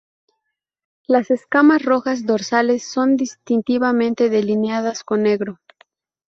[1.05, 5.59] Las escamas rojas dorsales son distintivamente delineadas con negro.